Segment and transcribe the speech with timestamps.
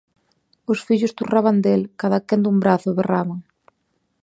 [0.71, 3.39] Os fillos turraban del, cadaquén dun brazo, e berraban: